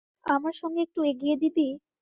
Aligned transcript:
আমার 0.25 0.53
সঙ্গে 0.61 0.79
একটু 0.83 0.99
এগিয়ে 1.11 1.35
দিবি? 1.41 1.67